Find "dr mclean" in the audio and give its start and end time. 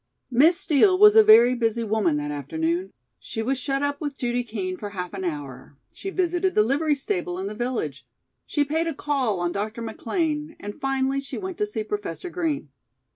9.51-10.55